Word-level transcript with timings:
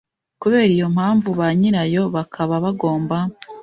kubera 0.41 0.71
iyo 0.77 0.87
mpamvu 0.95 1.29
ba 1.39 1.47
nyirayo 1.59 2.03
bakaba 2.15 2.53
bagomba 2.63 3.17